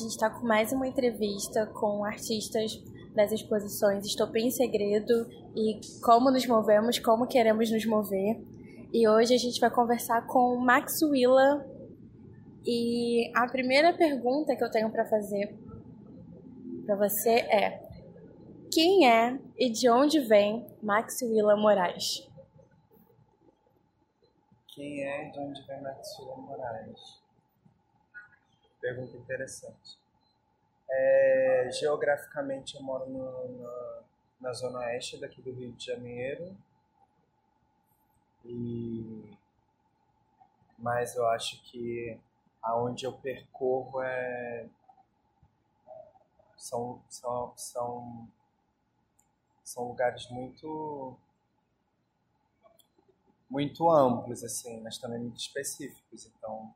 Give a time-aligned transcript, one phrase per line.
[0.00, 2.82] gente está com mais uma entrevista com artistas
[3.14, 8.40] das exposições Estopim em Segredo e Como Nos Movemos, Como Queremos Nos Mover.
[8.92, 11.66] E hoje a gente vai conversar com Max Willa.
[12.64, 15.54] E a primeira pergunta que eu tenho para fazer
[16.86, 17.82] para você é:
[18.72, 22.26] quem é e de onde vem Max Willa Moraes?
[24.74, 27.19] Quem é e de onde vem Max Willa Moraes?
[28.80, 29.98] Pergunta interessante.
[30.88, 34.02] É, geograficamente eu moro no, na,
[34.40, 36.56] na zona oeste daqui do Rio de Janeiro.
[38.44, 39.36] E
[40.78, 42.18] mas eu acho que
[42.62, 44.66] aonde eu percorro é
[46.56, 48.28] são, são, são,
[49.64, 51.16] são lugares muito
[53.48, 56.26] muito amplos assim, mas também muito específicos.
[56.26, 56.72] Então,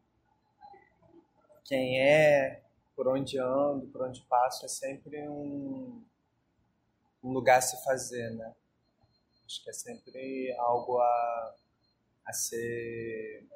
[1.65, 2.62] quem é,
[2.95, 6.05] por onde ando, por onde passo, é sempre um,
[7.23, 8.55] um lugar a se fazer, né?
[9.47, 11.55] Acho que é sempre algo a,
[12.27, 13.47] a ser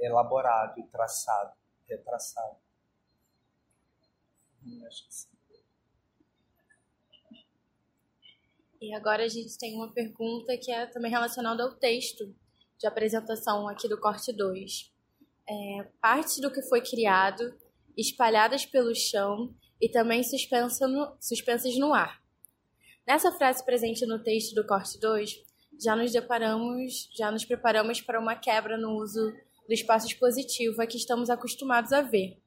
[0.00, 1.52] elaborado e traçado,
[1.88, 2.56] retraçado.
[4.64, 4.82] Hum.
[8.80, 12.34] E agora a gente tem uma pergunta que é também relacionada ao texto
[12.78, 14.91] de apresentação aqui do corte 2
[15.48, 17.54] é, partes do que foi criado
[17.96, 22.22] espalhadas pelo chão e também suspensa no, suspensas no ar.
[23.06, 25.42] Nessa frase presente no texto do corte 2,
[25.82, 29.32] já nos deparamos, já nos preparamos para uma quebra no uso
[29.66, 32.38] do espaço expositivo a que estamos acostumados a ver.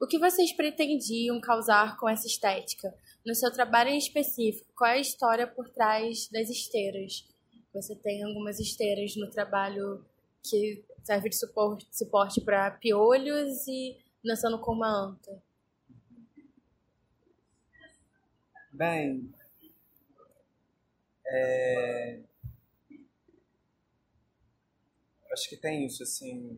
[0.00, 2.92] O que vocês pretendiam causar com essa estética?
[3.24, 7.24] No seu trabalho em específico, qual é a história por trás das esteiras?
[7.72, 10.04] Você tem algumas esteiras no trabalho
[10.42, 15.42] que serve de suporte, suporte para piolhos e dançando com uma anta.
[18.72, 19.32] Bem,
[21.26, 22.20] é...
[25.30, 26.56] acho que tem isso assim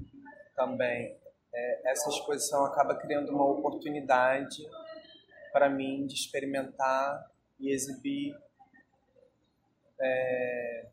[0.54, 1.18] também.
[1.52, 4.66] É, essa exposição acaba criando uma oportunidade
[5.52, 8.36] para mim de experimentar e exibir
[9.98, 10.86] é,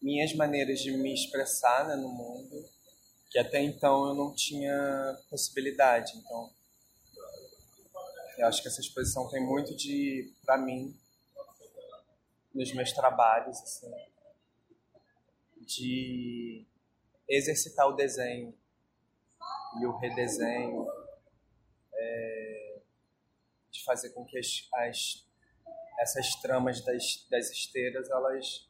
[0.00, 2.68] minhas maneiras de me expressar né, no mundo,
[3.30, 6.16] que até então eu não tinha possibilidade.
[6.16, 6.50] Então,
[8.38, 10.96] eu acho que essa exposição tem muito de, para mim,
[12.54, 13.92] nos meus trabalhos, assim,
[15.60, 16.66] de
[17.28, 18.54] exercitar o desenho
[19.80, 20.86] e o redesenho,
[21.92, 22.80] é,
[23.70, 25.28] de fazer com que as, as
[25.98, 28.67] essas tramas das, das esteiras elas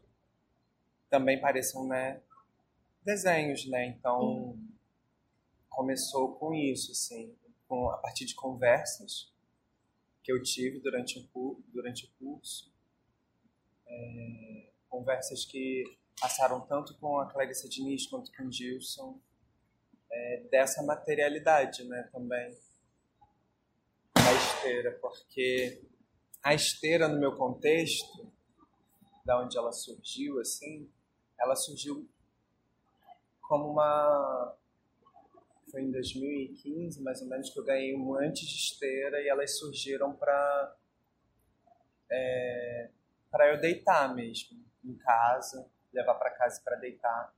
[1.11, 2.21] também pareçam né,
[3.05, 3.87] desenhos, né?
[3.87, 4.59] Então
[5.69, 7.35] começou com isso, assim,
[7.69, 9.33] com, a partir de conversas
[10.23, 12.73] que eu tive durante o, durante o curso,
[13.87, 15.85] é, conversas que
[16.21, 19.21] passaram tanto com a Clarissa Diniz quanto com o Gilson,
[20.11, 22.59] é, dessa materialidade, né, também.
[24.15, 25.81] Da esteira, porque
[26.43, 28.31] a esteira no meu contexto,
[29.25, 30.91] da onde ela surgiu, assim,
[31.39, 32.09] ela surgiu
[33.43, 34.55] como uma
[35.71, 39.59] foi em 2015 mais ou menos que eu ganhei um antes de esteira e elas
[39.59, 40.77] surgiram para
[42.11, 42.91] é,
[43.31, 47.35] para eu deitar mesmo em casa levar para casa para deitar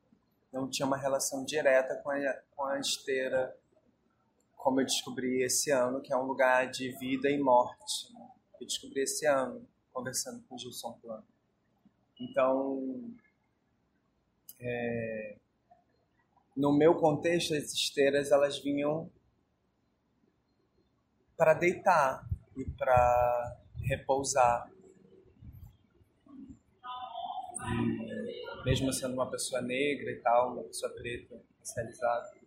[0.52, 3.56] não tinha uma relação direta com a, com a esteira
[4.56, 8.30] como eu descobri esse ano que é um lugar de vida e morte né?
[8.60, 11.26] eu descobri esse ano conversando com o Gilson Plano
[12.20, 13.12] então
[14.60, 15.36] é,
[16.56, 19.10] no meu contexto, as esteiras elas vinham
[21.36, 24.70] para deitar e para repousar.
[27.66, 32.38] E mesmo sendo uma pessoa negra e tal, uma pessoa preta, racializada,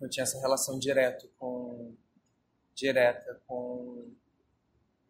[0.00, 1.94] eu tinha essa relação direto com
[2.74, 4.10] direta com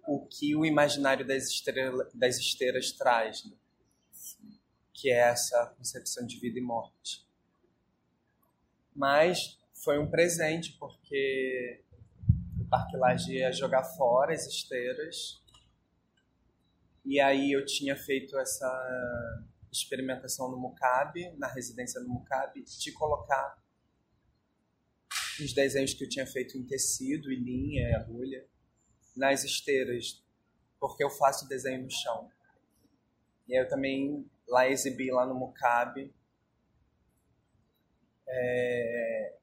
[0.07, 3.45] o que o imaginário das, estrela, das esteiras traz.
[3.45, 3.57] Né?
[5.03, 7.27] Que é essa concepção de vida e morte.
[8.95, 11.83] Mas foi um presente, porque
[12.61, 15.43] o Parque Laje ia jogar fora as esteiras,
[17.05, 23.61] e aí eu tinha feito essa experimentação no Mucabe, na residência no Mucabe, de colocar
[25.41, 28.47] os desenhos que eu tinha feito em tecido e linha e agulha
[29.17, 30.23] nas esteiras,
[30.79, 32.31] porque eu faço desenho no chão.
[33.49, 36.15] E eu também lá exibi lá no Mucabe.
[38.29, 39.37] É,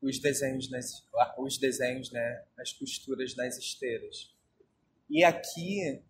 [0.00, 1.06] os desenhos nas
[1.38, 4.34] os desenhos, né, as costuras nas esteiras.
[5.10, 6.02] E aqui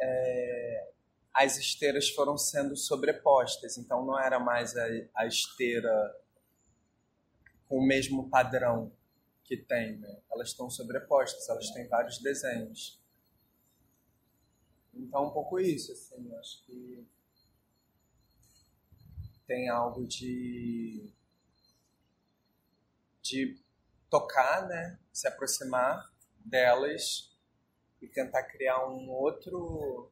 [0.00, 0.90] é,
[1.32, 6.16] as esteiras foram sendo sobrepostas, então não era mais a, a esteira
[7.68, 8.92] com o mesmo padrão
[9.44, 10.20] que tem, né?
[10.30, 13.00] elas estão sobrepostas, elas têm vários desenhos.
[14.94, 17.06] Então, um pouco isso, assim, acho que
[19.50, 21.12] tem algo de
[23.20, 23.60] de
[24.08, 26.08] tocar, né, se aproximar
[26.38, 27.36] delas
[28.00, 30.08] e tentar criar um outro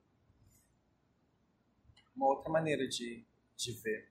[2.17, 3.25] uma outra maneira de,
[3.57, 4.11] de ver.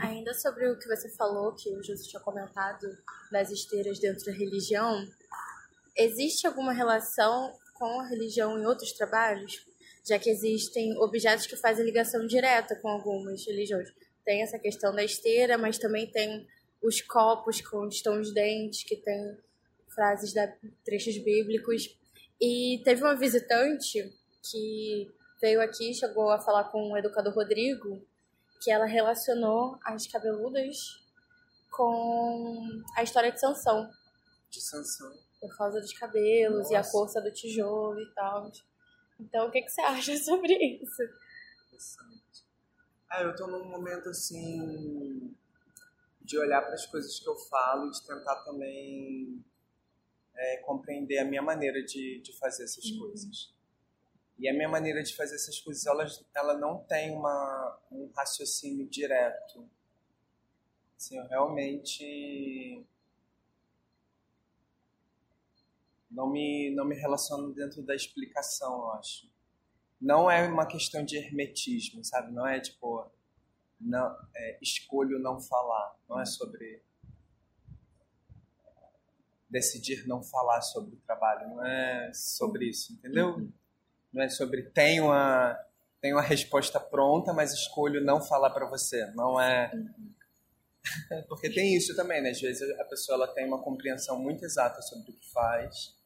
[0.00, 2.98] Ainda sobre o que você falou, que o Jesus tinha comentado
[3.30, 5.06] das esteiras dentro da religião,
[5.96, 9.64] existe alguma relação com a religião em outros trabalhos?
[10.06, 13.88] Já que existem objetos que fazem ligação direta com algumas religiões.
[14.24, 16.46] Tem essa questão da esteira, mas também tem
[16.82, 19.38] os copos onde estão os dentes, que tem
[19.94, 20.52] frases da
[20.84, 21.96] trechos bíblicos.
[22.40, 24.12] E teve uma visitante
[24.50, 25.10] que
[25.40, 28.02] veio aqui, chegou a falar com o educador Rodrigo,
[28.62, 30.76] que ela relacionou as cabeludas
[31.70, 33.90] com a história de Sansão.
[34.50, 35.12] De Sansão.
[35.40, 36.72] Por causa dos cabelos Nossa.
[36.72, 38.50] e a força do tijolo e tal.
[39.18, 41.02] Então, o que, que você acha sobre isso?
[41.66, 42.44] Interessante.
[43.08, 45.34] Ah, eu tô num momento assim
[46.20, 49.44] de olhar para as coisas que eu falo e de tentar também
[50.34, 53.00] é, compreender a minha maneira de, de fazer essas uhum.
[53.00, 53.54] coisas.
[54.38, 58.86] E a minha maneira de fazer essas coisas, ela, ela não tem uma, um raciocínio
[58.88, 59.68] direto.
[60.96, 62.84] Assim, eu realmente
[66.14, 69.28] não me, não me relaciono dentro da explicação, eu acho.
[70.00, 72.32] Não é uma questão de hermetismo, sabe?
[72.32, 73.10] Não é tipo,
[73.80, 75.96] não, é, escolho não falar.
[76.08, 76.82] Não é sobre
[79.48, 81.48] decidir não falar sobre o trabalho.
[81.48, 83.36] Não é sobre isso, entendeu?
[83.36, 83.52] Uhum
[84.14, 85.60] não é sobre tenho a
[86.00, 89.06] tenho a resposta pronta, mas escolho não falar para você.
[89.12, 89.72] Não é
[91.28, 92.30] porque tem isso também, né?
[92.30, 95.96] Às vezes a pessoa ela tem uma compreensão muito exata sobre o que faz.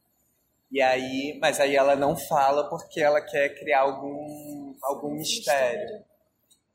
[0.70, 6.04] E aí, mas aí ela não fala porque ela quer criar algum algum mistério.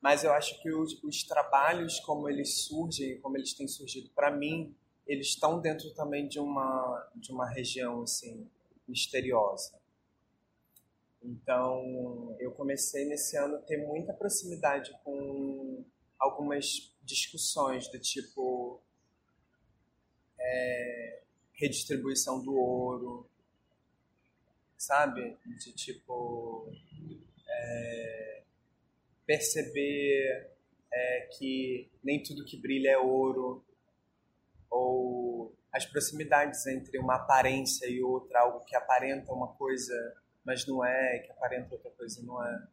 [0.01, 4.31] Mas eu acho que os, os trabalhos como eles surgem, como eles têm surgido para
[4.31, 4.75] mim,
[5.05, 8.49] eles estão dentro também de uma de uma região assim
[8.87, 9.81] misteriosa.
[11.21, 15.85] Então, eu comecei nesse ano a ter muita proximidade com
[16.19, 18.81] algumas discussões do tipo
[20.37, 21.21] é,
[21.53, 23.29] redistribuição do ouro,
[24.85, 25.37] sabe?
[25.45, 26.71] De tipo
[27.47, 28.43] é,
[29.25, 30.51] perceber
[30.91, 33.63] é, que nem tudo que brilha é ouro,
[34.69, 39.93] ou as proximidades entre uma aparência e outra, algo que aparenta uma coisa
[40.43, 42.67] mas não é, que aparenta outra coisa não é.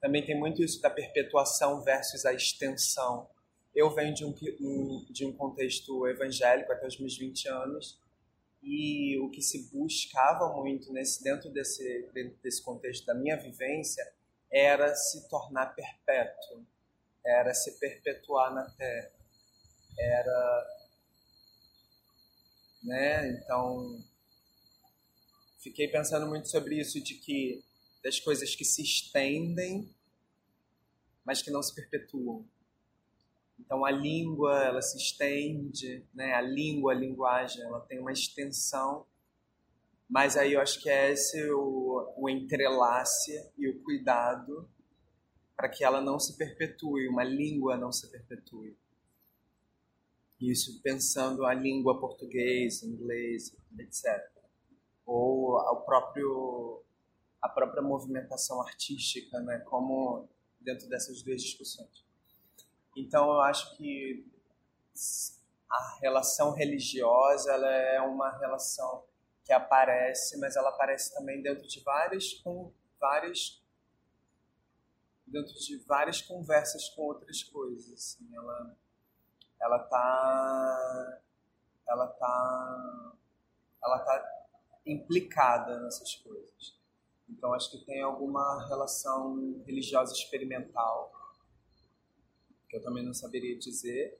[0.00, 3.28] Também tem muito isso da perpetuação versus a extensão.
[3.74, 4.32] Eu venho de um,
[5.10, 8.00] de um contexto evangélico até os meus 20 anos,
[8.62, 14.04] e o que se buscava muito nesse, dentro, desse, dentro desse contexto da minha vivência
[14.50, 16.66] era se tornar perpétuo,
[17.24, 19.12] era se perpetuar na Terra,
[19.98, 20.66] era.
[22.82, 23.30] Né?
[23.32, 24.02] Então,
[25.58, 27.62] fiquei pensando muito sobre isso de que
[28.02, 29.92] das coisas que se estendem,
[31.24, 32.48] mas que não se perpetuam.
[33.58, 36.34] Então a língua, ela se estende, né?
[36.34, 39.06] A língua, a linguagem, ela tem uma extensão,
[40.08, 44.68] mas aí eu acho que é esse o, o entrelace e o cuidado
[45.56, 48.76] para que ela não se perpetue, uma língua não se perpetue.
[50.40, 54.38] Isso pensando a língua português, inglês, etc
[55.08, 56.82] ou ao próprio
[57.40, 60.28] a própria movimentação artística, né, como
[60.60, 62.04] dentro dessas duas discussões.
[62.98, 64.26] Então eu acho que
[65.70, 69.04] a relação religiosa ela é uma relação
[69.44, 73.62] que aparece, mas ela aparece também dentro de várias com várias
[75.24, 77.92] dentro de várias conversas com outras coisas.
[77.92, 78.76] Assim, ela
[79.60, 81.20] ela tá
[81.88, 83.12] ela tá
[83.84, 84.48] ela tá
[84.84, 86.76] implicada nessas coisas.
[87.28, 91.17] Então acho que tem alguma relação religiosa experimental
[92.68, 94.18] que eu também não saberia dizer.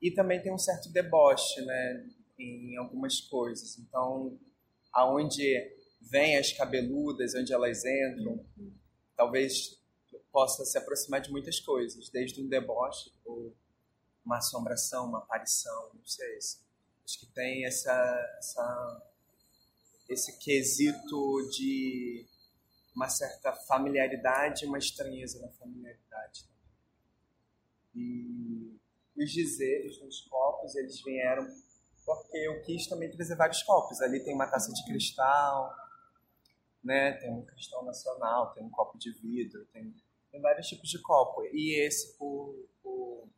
[0.00, 2.06] E também tem um certo deboche, né,
[2.38, 3.78] em algumas coisas.
[3.78, 4.38] Então,
[4.92, 5.42] aonde
[6.00, 8.44] vêm as cabeludas, onde elas entram,
[9.16, 9.80] talvez
[10.30, 13.54] possa se aproximar de muitas coisas, desde um deboche ou
[14.24, 16.36] uma assombração, uma aparição, não sei.
[16.36, 17.92] Acho que tem essa,
[18.38, 19.02] essa
[20.08, 22.26] esse quesito de
[22.94, 26.48] uma certa familiaridade e uma estranheza na familiaridade.
[27.96, 28.78] E
[29.16, 31.46] os dizeres nos copos, eles vieram
[32.04, 34.00] porque eu quis também trazer vários copos.
[34.00, 35.74] Ali tem uma taça de cristal,
[36.84, 37.12] né?
[37.14, 39.92] tem um cristal nacional, tem um copo de vidro, tem,
[40.30, 41.42] tem vários tipos de copo.
[41.52, 43.28] E esse por, por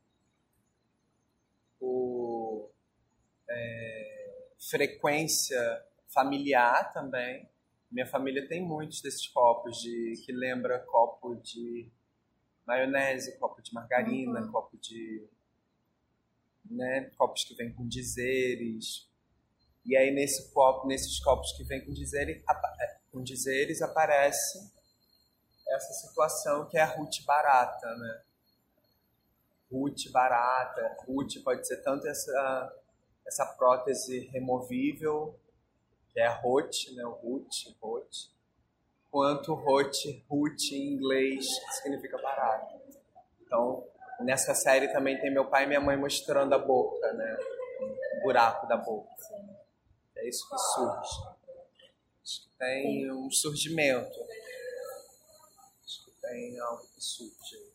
[3.48, 7.48] é, frequência familiar também.
[7.90, 11.90] Minha família tem muitos desses copos de que lembra copo de
[12.68, 14.52] maionese, copo de margarina, uhum.
[14.52, 15.26] copo de
[16.70, 19.08] né, copos que vêm com dizeres.
[19.86, 22.36] E aí nesse copo, nesses copos que vêm com dizeres,
[22.80, 24.70] é, com dizeres aparece
[25.66, 28.22] essa situação que é a Ruth barata, né?
[29.72, 32.74] Ruth barata, Ruth pode ser tanto essa
[33.26, 35.38] essa prótese removível
[36.10, 38.30] que é Roth, né, o Ruth, Roth,
[39.10, 41.46] quanto Roth, Ruth em inglês,
[41.82, 42.78] significa barato.
[43.42, 43.86] Então,
[44.20, 47.38] nessa série também tem meu pai e minha mãe mostrando a boca, né,
[48.18, 49.08] o buraco da boca.
[50.16, 51.38] É isso que surge.
[52.22, 54.20] Acho que tem um surgimento.
[55.84, 57.67] Acho que tem algo que surge.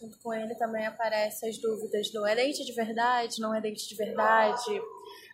[0.00, 3.86] Junto com ele também aparecem as dúvidas do é dente de verdade, não é dente
[3.86, 4.80] de verdade,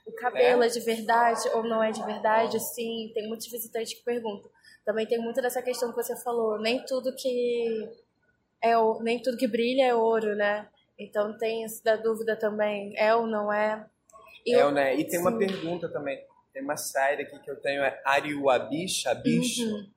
[0.07, 0.67] o cabelo é.
[0.67, 3.11] é de verdade ou não é de verdade, sim.
[3.15, 4.51] Tem muitos visitantes que perguntam.
[4.85, 7.89] Também tem muito dessa questão que você falou, nem tudo que
[8.63, 10.69] é nem tudo que brilha é ouro, né?
[10.99, 13.85] Então tem isso da dúvida também, é ou não é?
[14.45, 14.95] E é ou não é?
[14.95, 15.27] E tem sim.
[15.27, 16.25] uma pergunta também.
[16.53, 19.63] Tem uma série aqui que eu tenho, é Ariua Bicha, bicho?
[19.63, 19.96] Uhum.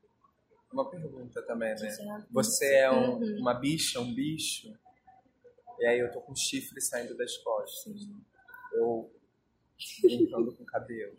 [0.72, 2.26] Uma pergunta também, né?
[2.32, 3.40] Você é um, uhum.
[3.40, 4.72] uma bicha, um bicho?
[5.80, 8.08] E aí eu tô com chifre saindo das costas.
[8.74, 9.12] Eu
[10.02, 11.18] brincando com o cabelo.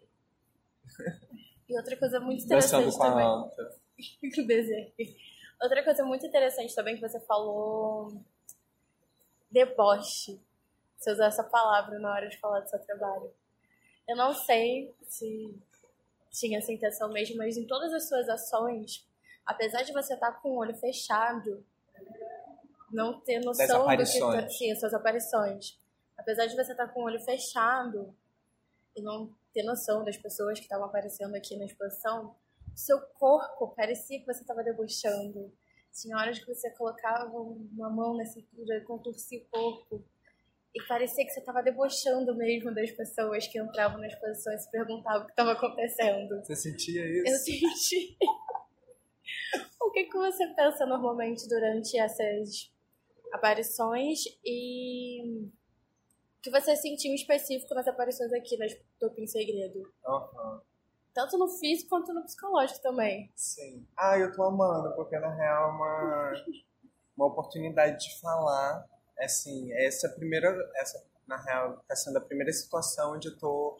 [1.68, 3.24] E outra coisa muito interessante Dançando com também.
[3.24, 3.80] a anta.
[5.62, 8.24] Outra coisa muito interessante também que você falou
[9.50, 10.40] deboche.
[10.96, 13.30] Você usou essa palavra na hora de falar do seu trabalho.
[14.08, 15.54] Eu não sei se
[16.30, 19.06] tinha essa intenção mesmo, mas em todas as suas ações,
[19.50, 21.64] apesar de você estar com o olho fechado,
[22.92, 25.78] não ter noção do que tá, sim, as suas aparições.
[26.16, 28.14] Apesar de você estar com o olho fechado,
[28.96, 32.34] e não ter noção das pessoas que estavam aparecendo aqui na exposição,
[32.74, 35.52] seu corpo parecia que você estava debochando.
[35.92, 40.04] Tinha horas que você colocava uma mão na cintura e contorcia o corpo.
[40.72, 44.70] E parecia que você estava debochando mesmo das pessoas que entravam na exposição e se
[44.70, 46.40] perguntavam o que estava acontecendo.
[46.44, 47.32] Você sentia isso?
[47.32, 48.16] Eu senti.
[49.80, 52.70] o que, que você pensa normalmente durante essas
[53.32, 55.48] aparições e
[56.42, 59.80] que você sentiu específico nas aparições aqui nas Topim Segredo.
[60.06, 60.60] Uhum.
[61.12, 63.30] Tanto no físico quanto no psicológico também.
[63.34, 63.86] Sim.
[63.96, 66.32] Ah, eu tô amando, porque na real é uma,
[67.16, 68.86] uma oportunidade de falar.
[69.18, 70.48] Assim, essa é primeira.
[70.76, 73.78] Essa, na real, tá sendo a primeira situação onde eu tô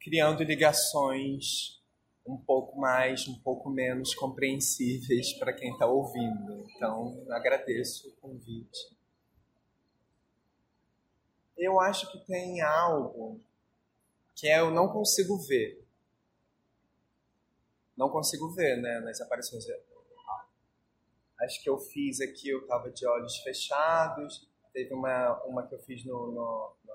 [0.00, 1.79] criando ligações
[2.26, 6.66] um pouco mais, um pouco menos compreensíveis para quem está ouvindo.
[6.76, 9.00] Então, agradeço o convite
[11.60, 13.38] eu acho que tem algo
[14.34, 15.86] que é eu não consigo ver.
[17.94, 19.66] Não consigo ver, né, nas aparições.
[21.38, 24.48] Acho que eu fiz aqui, eu tava de olhos fechados.
[24.72, 26.94] Teve uma, uma que eu fiz no, no, no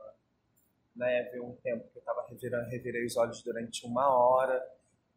[0.95, 4.63] na Eve um tempo que eu tava revirando, revirei os olhos durante uma hora.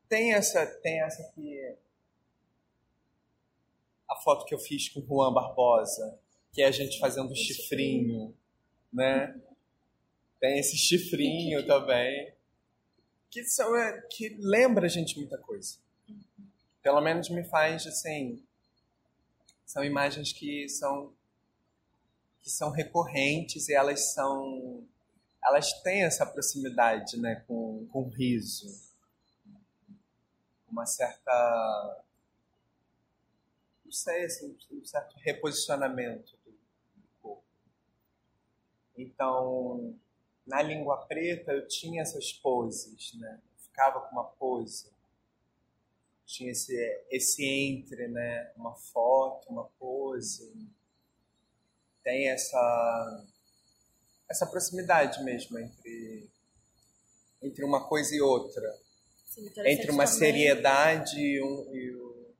[0.09, 1.77] Tem essa, tem essa aqui,
[4.09, 6.19] a foto que eu fiz com o Juan Barbosa,
[6.53, 8.35] que é a gente fazendo chifrinho
[8.93, 9.39] né?
[10.41, 12.33] Tem esse chifrinho também,
[13.31, 15.77] que são é, que lembra a gente muita coisa.
[16.83, 18.43] Pelo menos me faz assim,
[19.67, 21.13] são imagens que são
[22.43, 24.87] que são recorrentes e elas são
[25.45, 28.88] elas têm essa proximidade, né, com com o riso.
[30.71, 32.05] Uma certa
[33.85, 36.39] não sei, assim, um certo reposicionamento
[38.99, 39.97] então,
[40.45, 43.41] na língua preta eu tinha essas poses, né?
[43.45, 44.91] Eu ficava com uma pose.
[46.27, 46.75] Tinha esse,
[47.09, 48.53] esse entre, né?
[48.57, 50.53] Uma foto, uma pose.
[52.03, 53.25] Tem essa,
[54.29, 56.29] essa proximidade mesmo entre,
[57.41, 58.77] entre uma coisa e outra.
[59.39, 60.19] Sim, entre uma também.
[60.19, 62.35] seriedade e, um, e o...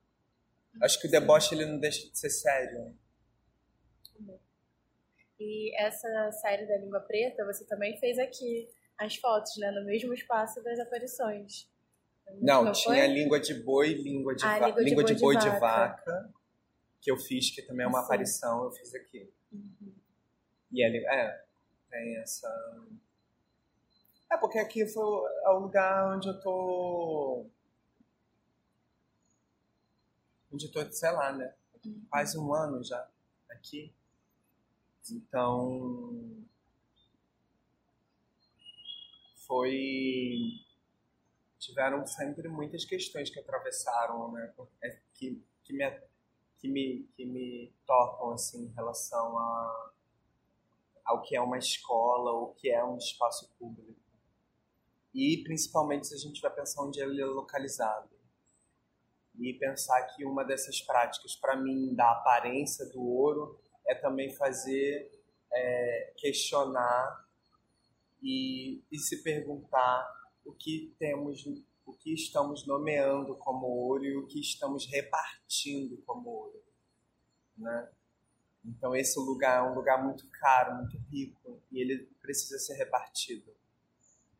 [0.81, 2.95] Acho que o deboche ele não deixa de ser sério.
[5.39, 9.71] E essa série da Língua Preta você também fez aqui as fotos, né?
[9.71, 11.69] No mesmo espaço das aparições.
[12.41, 15.53] Não, Não tinha língua de boi, língua de, ah, língua, língua de, boi, de, boi
[15.53, 16.03] de, vaca.
[16.03, 16.33] de, vaca.
[17.01, 18.05] que eu fiz, que também é uma Sim.
[18.05, 19.31] aparição, eu fiz aqui.
[19.51, 19.93] Uhum.
[20.71, 21.41] E ele, é,
[21.89, 22.47] tem essa.
[24.31, 27.45] É, porque aqui foi o lugar onde eu tô.
[30.51, 31.53] Onde eu tô, sei lá, né?
[31.83, 32.05] Uhum.
[32.09, 33.07] Quase um ano já
[33.49, 33.91] aqui.
[35.11, 36.45] Então.
[39.47, 40.61] Foi.
[41.57, 44.53] Tiveram sempre muitas questões que atravessaram, né?
[44.81, 46.01] É, que, que, me,
[46.57, 49.91] que, me, que me tocam, assim, em relação a
[51.09, 54.08] ao que é uma escola, o que é um espaço público.
[55.13, 58.09] E principalmente se a gente vai pensar onde ele é localizado.
[59.39, 65.11] E pensar que uma dessas práticas, para mim, da aparência do ouro, é também fazer,
[65.51, 67.27] é, questionar
[68.21, 71.45] e, e se perguntar o que temos,
[71.85, 76.63] o que estamos nomeando como ouro e o que estamos repartindo como ouro,
[77.57, 77.89] né?
[78.65, 83.51] Então esse lugar é um lugar muito caro, muito rico e ele precisa ser repartido.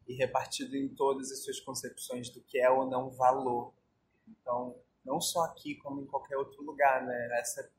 [0.10, 3.74] E repartido em todas as suas concepções do que é ou não valor.
[4.28, 4.76] Então,
[5.06, 7.40] não só aqui como em qualquer outro lugar, né?
[7.40, 7.72] Essa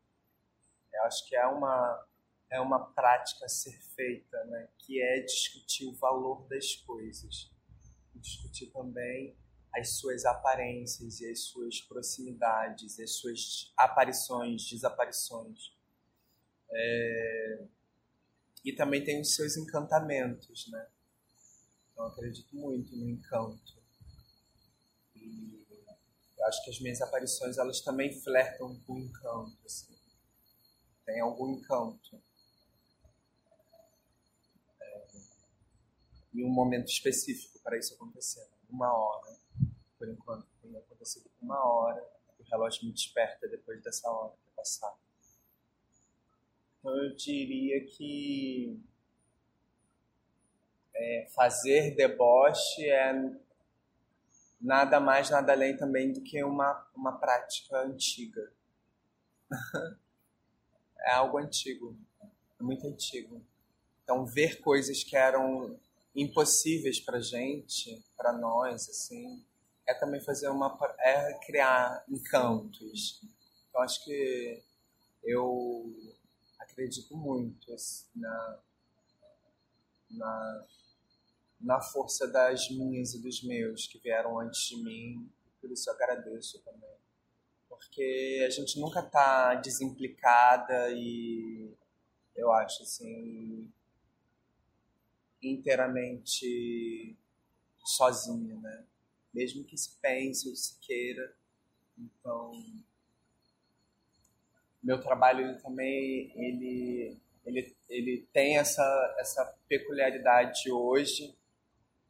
[0.93, 2.07] eu acho que é uma
[2.49, 4.69] é uma prática a ser feita, né?
[4.79, 7.53] Que é discutir o valor das coisas.
[8.15, 9.37] discutir também
[9.75, 15.73] as suas aparências e as suas proximidades, as suas aparições, desaparições
[16.73, 17.65] é...
[18.65, 20.87] E também tem os seus encantamentos, né?
[22.01, 23.79] Então acredito muito no encanto.
[25.15, 25.67] E
[26.45, 29.95] acho que as minhas aparições elas também flertam com encanto, assim.
[31.05, 32.19] Tem algum encanto.
[34.81, 35.09] É...
[36.33, 38.49] E um momento específico para isso acontecer.
[38.71, 39.37] Uma hora.
[39.99, 42.03] Por enquanto tem acontecido uma hora.
[42.39, 44.99] O relógio me desperta depois dessa hora que passar.
[46.79, 48.83] Então eu diria que
[51.01, 53.13] é, fazer deboche é
[54.61, 58.53] nada mais, nada além também do que uma, uma prática antiga.
[61.01, 61.97] é algo antigo,
[62.59, 63.41] é muito antigo.
[64.05, 65.81] Então ver coisas que eram
[66.15, 69.43] impossíveis para gente, para nós, assim,
[69.87, 73.23] é também fazer uma é criar encantos.
[73.69, 74.63] Então acho que
[75.25, 75.95] eu
[76.59, 78.59] acredito muito assim, na,
[80.11, 80.67] na,
[81.61, 85.95] na força das minhas e dos meus que vieram antes de mim, por isso eu
[85.95, 86.91] agradeço também.
[87.69, 91.73] Porque a gente nunca está desimplicada e
[92.35, 93.71] eu acho assim
[95.43, 97.17] inteiramente
[97.85, 98.85] sozinha, né?
[99.33, 101.35] Mesmo que se pense ou se queira.
[101.99, 102.53] Então,
[104.83, 111.35] meu trabalho ele também ele, ele, ele tem essa, essa peculiaridade hoje,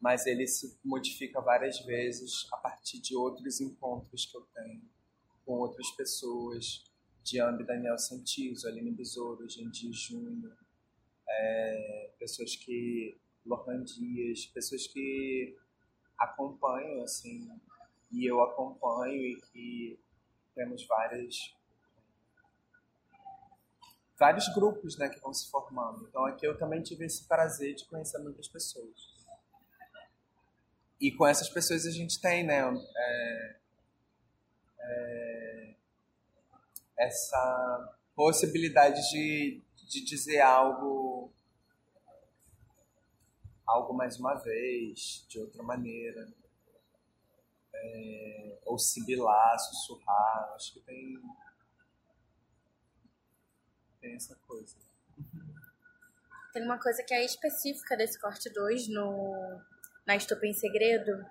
[0.01, 4.83] mas ele se modifica várias vezes a partir de outros encontros que eu tenho
[5.45, 6.85] com outras pessoas,
[7.23, 10.57] Diambi Daniel Santizo, Aline Besouro, Gendir Júnior,
[11.29, 15.57] é, pessoas que Lohan Dias, pessoas que
[16.19, 17.51] acompanham assim
[18.11, 19.99] e eu acompanho e que
[20.55, 21.55] temos várias
[24.19, 26.07] vários grupos né, que vão se formando.
[26.09, 29.20] Então aqui eu também tive esse prazer de conhecer muitas pessoas.
[31.01, 32.61] E com essas pessoas a gente tem né,
[32.97, 33.57] é,
[34.81, 35.75] é,
[36.99, 41.33] essa possibilidade de, de dizer algo
[43.67, 46.29] algo mais uma vez, de outra maneira.
[47.73, 50.53] É, ou sibilar, sussurrar.
[50.55, 51.23] Acho que tem
[54.01, 54.77] tem essa coisa.
[56.53, 59.61] Tem uma coisa que é específica desse corte 2 no,
[60.11, 61.25] na Estopa em Segredo,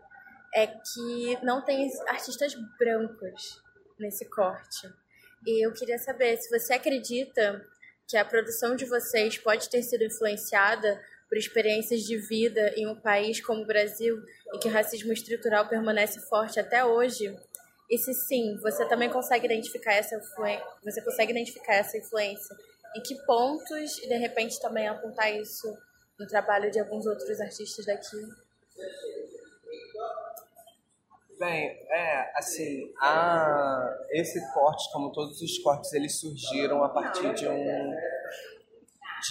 [0.56, 3.62] é que não tem artistas brancos
[4.00, 4.88] nesse corte.
[5.46, 7.62] E eu queria saber se você acredita
[8.08, 12.96] que a produção de vocês pode ter sido influenciada por experiências de vida em um
[12.96, 17.36] país como o Brasil, em que o racismo estrutural permanece forte até hoje,
[17.92, 22.56] e se sim, você também consegue identificar essa influência, você consegue identificar essa influência
[22.96, 25.68] em que pontos e de repente também apontar isso
[26.18, 28.49] no trabalho de alguns outros artistas daqui?
[31.40, 37.48] Bem, é, assim, a, esse corte, como todos os cortes, eles surgiram a partir de
[37.48, 37.96] um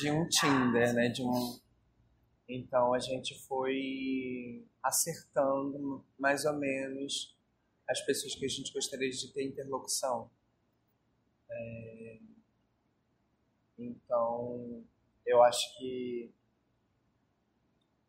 [0.01, 1.09] de um Tinder, né?
[1.09, 1.59] De um
[2.49, 7.37] então a gente foi acertando mais ou menos
[7.87, 10.31] as pessoas que a gente gostaria de ter interlocução.
[11.51, 12.19] É...
[13.79, 14.83] Então
[15.27, 16.31] eu acho que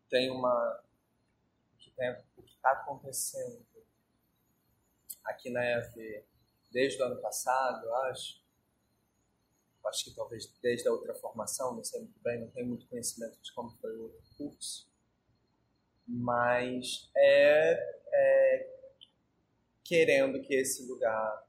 [0.08, 0.82] tem uma
[2.00, 3.62] tem, o que está acontecendo
[5.22, 6.24] aqui na EAV
[6.70, 8.42] desde o ano passado, acho,
[9.84, 13.38] acho que talvez desde a outra formação, não sei muito bem, não tenho muito conhecimento
[13.42, 14.90] de como foi o outro curso,
[16.06, 18.80] mas é, é
[19.84, 21.46] querendo que esse lugar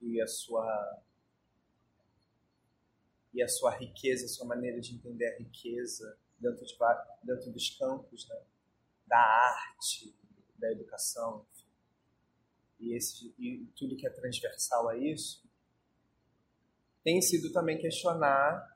[0.00, 1.02] e a sua
[3.34, 6.76] e a sua riqueza, a sua maneira de entender a riqueza dentro, de,
[7.24, 8.51] dentro dos campos né?
[9.06, 10.14] Da arte,
[10.56, 11.66] da educação, enfim.
[12.80, 15.42] E, esse, e tudo que é transversal a isso,
[17.04, 18.72] tem sido também questionar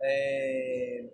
[0.00, 1.10] é,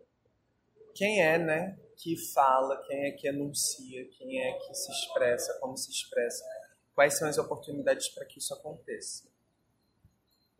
[0.94, 5.76] quem é né, que fala, quem é que anuncia, quem é que se expressa, como
[5.76, 6.44] se expressa,
[6.94, 9.28] quais são as oportunidades para que isso aconteça.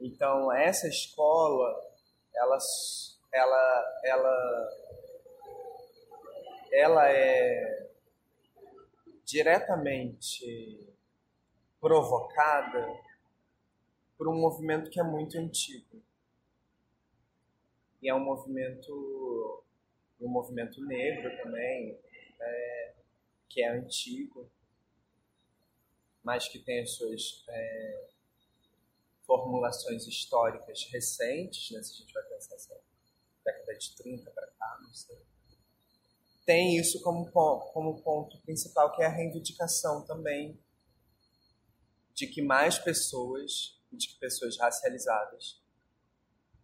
[0.01, 1.75] Então, essa escola,
[2.35, 2.59] ela,
[3.33, 4.69] ela, ela,
[6.73, 7.91] ela é
[9.25, 10.89] diretamente
[11.81, 12.99] provocada
[14.17, 16.03] por um movimento que é muito antigo.
[18.01, 19.65] E é um movimento,
[20.21, 21.99] um movimento negro também,
[22.41, 22.95] é,
[23.49, 24.51] que é antigo,
[26.23, 28.09] mas que tem as suas é,
[29.25, 32.81] formulações históricas recentes, né, se a gente vai pensar essa
[33.45, 35.19] década de 30 para cá, não sei.
[36.49, 40.59] Tem isso como, como ponto principal, que é a reivindicação também
[42.15, 45.61] de que mais pessoas de que pessoas racializadas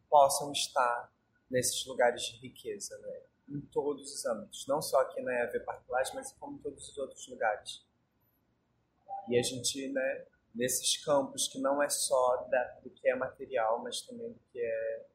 [0.08, 1.12] possam estar
[1.50, 3.24] nesses lugares de riqueza, né?
[3.46, 6.96] em todos os âmbitos, não só aqui na EAV Particulares, mas como em todos os
[6.96, 7.84] outros lugares.
[9.28, 13.82] E a gente, né, nesses campos que não é só da, do que é material,
[13.82, 15.06] mas também do que é,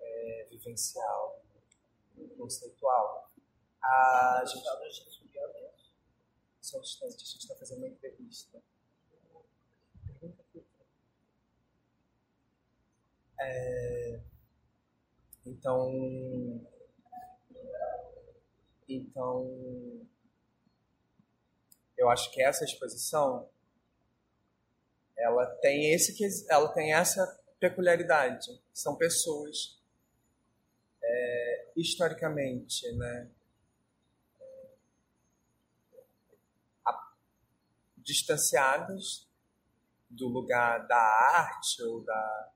[0.00, 1.42] é vivencial,
[2.38, 3.30] conceitual.
[3.84, 4.64] A gente...
[6.60, 8.62] Só um instante, a gente está fazendo uma entrevista.
[13.38, 14.20] É,
[15.44, 16.66] então,
[18.88, 20.06] então,
[21.98, 23.46] eu acho que essa exposição
[25.16, 28.58] ela tem esse ela tem essa peculiaridade.
[28.72, 29.78] São pessoas
[31.02, 33.30] é, historicamente, né,
[38.04, 39.26] distanciadas
[40.08, 42.54] do lugar da arte ou da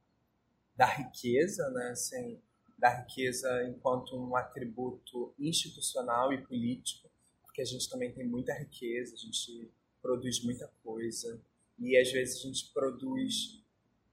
[0.78, 1.90] da riqueza, né?
[1.90, 2.40] Assim,
[2.78, 7.10] da riqueza enquanto um atributo institucional e político,
[7.42, 9.68] porque a gente também tem muita riqueza, a gente
[10.00, 11.40] produz muita coisa
[11.80, 13.60] e às vezes a gente produz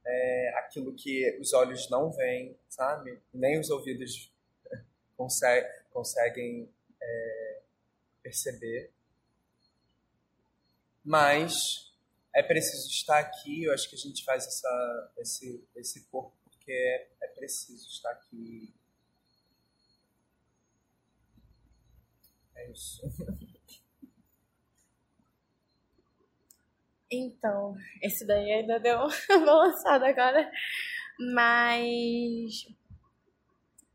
[0.04, 3.20] é, aquilo que os olhos não veem, sabe?
[3.32, 4.34] Nem os ouvidos
[5.16, 6.68] consegue, conseguem
[7.00, 7.62] é,
[8.24, 8.92] perceber.
[11.06, 11.54] Mas
[12.36, 16.72] é preciso estar aqui, eu acho que a gente faz essa, esse, esse corpo porque
[16.72, 18.74] é, é preciso estar aqui.
[22.56, 23.02] É isso.
[27.12, 28.98] Então, esse daí ainda deu
[29.30, 30.52] uma balançada agora.
[31.34, 32.68] Mas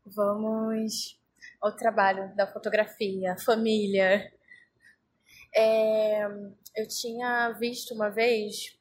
[0.05, 1.19] vamos
[1.61, 4.31] ao trabalho da fotografia, família.
[5.53, 6.23] É,
[6.75, 8.77] eu tinha visto uma vez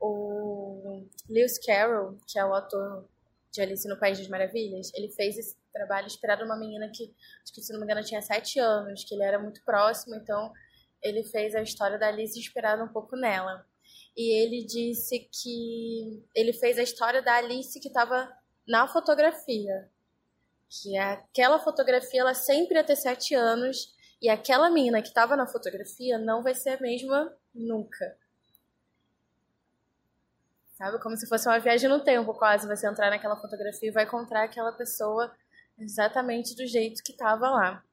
[0.00, 3.08] o Lewis Carroll, que é o autor
[3.52, 7.52] de Alice no País das Maravilhas, ele fez esse trabalho inspirado numa menina que, acho
[7.52, 10.52] que se não me engano, tinha sete anos, que ele era muito próximo, então
[11.02, 13.66] ele fez a história da Alice inspirada um pouco nela.
[14.16, 18.30] E ele disse que ele fez a história da Alice que estava
[18.66, 19.88] na fotografia.
[20.68, 25.46] Que aquela fotografia ela sempre ia ter sete anos e aquela menina que estava na
[25.46, 28.16] fotografia não vai ser a mesma nunca.
[30.72, 30.98] Sabe?
[30.98, 32.66] Como se fosse uma viagem no tempo, quase.
[32.66, 35.34] Você entrar naquela fotografia e vai encontrar aquela pessoa
[35.78, 37.84] exatamente do jeito que estava lá.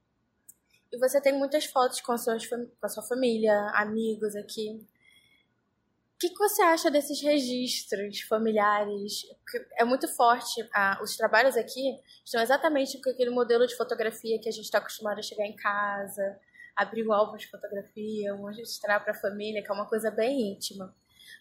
[0.92, 4.86] E você tem muitas fotos com com a sua família, amigos aqui.
[6.28, 9.26] O que, que você acha desses registros familiares?
[9.78, 10.68] É muito forte.
[10.74, 14.80] Ah, os trabalhos aqui estão exatamente com aquele modelo de fotografia que a gente está
[14.80, 16.38] acostumado a chegar em casa,
[16.76, 20.94] abrir o álbum de fotografia, mostrar para a família, que é uma coisa bem íntima.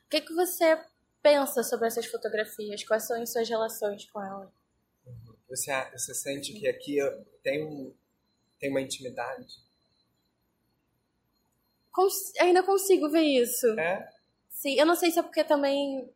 [0.05, 0.81] O que, que você
[1.21, 2.85] pensa sobre essas fotografias?
[2.85, 4.51] Quais são as suas relações com elas?
[5.49, 6.99] Você, você sente que aqui
[7.43, 7.93] tem, um,
[8.61, 9.53] tem uma intimidade?
[11.91, 13.67] Cons ainda consigo ver isso.
[13.81, 14.16] É?
[14.57, 16.11] Sim, eu não sei se é porque também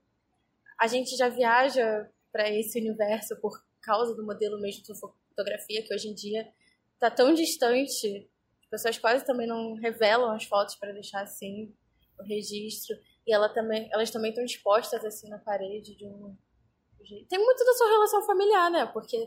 [0.79, 5.93] a gente já viaja para esse universo por causa do modelo mesmo de fotografia, que
[5.93, 6.51] hoje em dia
[6.95, 8.31] está tão distante.
[8.63, 11.71] As pessoas quase também não revelam as fotos para deixar assim
[12.19, 12.97] o registro.
[13.27, 16.35] E ela também, elas também estão expostas assim na parede de um
[17.03, 17.29] jeito.
[17.29, 18.87] Tem muito da sua relação familiar, né?
[18.87, 19.19] Porque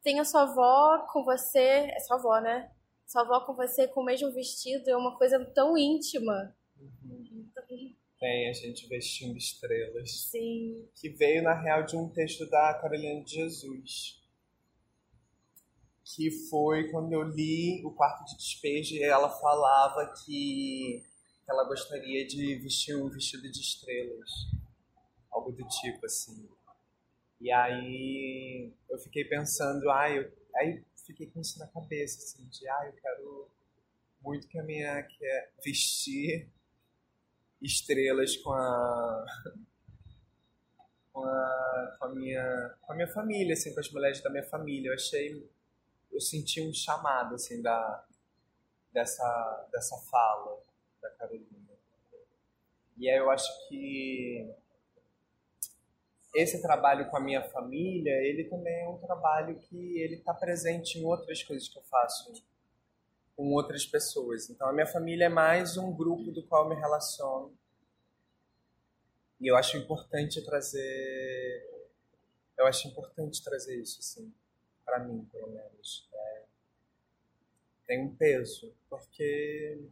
[0.00, 2.70] tem a sua avó com você, é sua avó, né?
[3.04, 6.54] Sua avó com você com o mesmo vestido é uma coisa tão íntima.
[6.78, 7.23] Uhum.
[8.24, 10.30] Tem a gente vestindo estrelas.
[10.30, 10.88] Sim.
[10.94, 14.18] Que veio, na real, de um texto da Carolina de Jesus.
[16.02, 21.04] Que foi quando eu li O Quarto de Despejo e ela falava que
[21.46, 24.30] ela gostaria de vestir um vestido de estrelas.
[25.30, 26.48] Algo do tipo, assim.
[27.42, 32.66] E aí eu fiquei pensando, ah, eu, aí fiquei com isso na cabeça, assim, de,
[32.70, 33.50] ah, eu quero
[34.22, 36.50] muito que a minha quer vestir
[37.64, 39.24] estrelas com a,
[41.12, 44.44] com a com a minha com a minha família, assim, com as mulheres da minha
[44.44, 44.90] família.
[44.90, 45.50] Eu achei
[46.12, 48.04] eu senti um chamado assim da
[48.92, 50.60] dessa dessa fala
[51.02, 51.74] da Carolina.
[52.96, 54.48] E aí eu acho que
[56.34, 60.98] esse trabalho com a minha família, ele também é um trabalho que ele está presente
[60.98, 62.32] em outras coisas que eu faço
[63.36, 64.48] com outras pessoas.
[64.48, 67.56] Então, a minha família é mais um grupo do qual me relaciono.
[69.40, 71.70] E eu acho importante trazer.
[72.56, 74.32] Eu acho importante trazer isso, assim,
[74.84, 76.08] para mim, pelo menos.
[76.12, 76.44] É...
[77.86, 79.90] Tem um peso, porque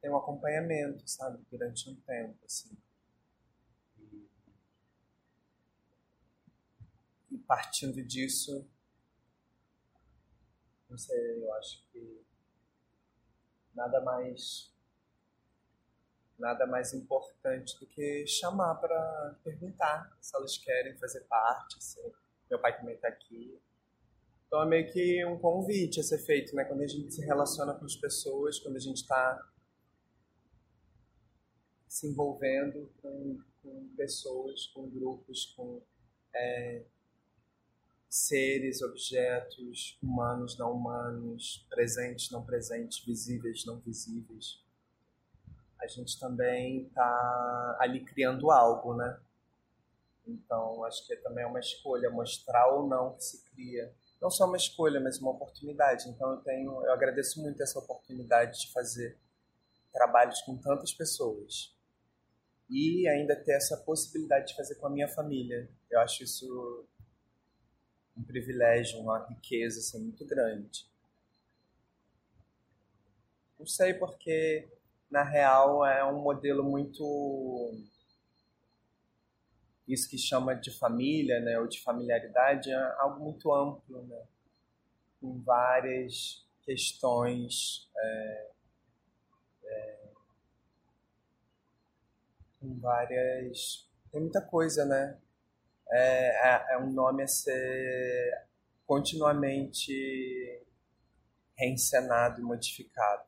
[0.00, 2.76] tem um acompanhamento, sabe, durante um tempo, assim.
[7.30, 8.66] E partindo disso,
[10.88, 12.19] não sei, eu acho que
[13.80, 14.70] nada mais
[16.38, 22.00] nada mais importante do que chamar para perguntar se elas querem fazer parte, se
[22.50, 23.60] meu pai também está aqui.
[24.46, 26.64] Então é meio que um convite a ser feito, né?
[26.64, 29.48] Quando a gente se relaciona com as pessoas, quando a gente está
[31.86, 35.82] se envolvendo com, com, pessoas, com grupos, com
[36.34, 36.82] é,
[38.10, 44.60] seres, objetos, humanos, não humanos, presentes, não presentes, visíveis, não visíveis.
[45.80, 49.18] A gente também está ali criando algo, né?
[50.26, 53.94] Então, acho que também é uma escolha mostrar ou não que se cria.
[54.20, 56.08] Não só uma escolha, mas uma oportunidade.
[56.08, 59.16] Então, eu tenho, eu agradeço muito essa oportunidade de fazer
[59.92, 61.74] trabalhos com tantas pessoas
[62.68, 65.68] e ainda ter essa possibilidade de fazer com a minha família.
[65.90, 66.86] Eu acho isso
[68.20, 70.86] um privilégio, uma riqueza assim, muito grande.
[73.58, 74.68] Não sei porque,
[75.10, 77.74] na real, é um modelo muito.
[79.88, 84.22] Isso que chama de família, né, ou de familiaridade, é algo muito amplo, né,
[85.20, 88.50] com várias questões, é,
[89.64, 90.08] é,
[92.60, 93.88] com várias.
[94.12, 95.18] Tem muita coisa, né?
[95.92, 98.48] É, é, é um nome a ser
[98.86, 100.66] continuamente
[101.56, 103.22] reencenado e modificado.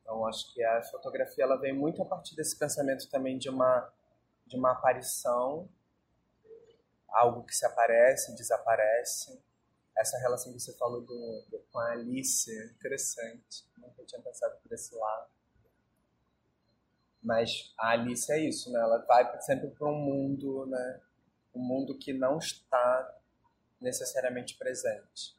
[0.00, 3.92] Então, acho que a fotografia ela vem muito a partir desse pensamento também de uma,
[4.46, 5.68] de uma aparição,
[7.08, 9.42] algo que se aparece, desaparece.
[9.98, 13.64] Essa relação que você falou do, do, com a Alice, interessante.
[13.78, 15.30] Nunca tinha pensado por esse lado.
[17.22, 18.80] Mas a Alice é isso, né?
[18.80, 21.00] Ela vai sempre para um mundo, né?
[21.56, 23.18] Um mundo que não está
[23.80, 25.34] necessariamente presente.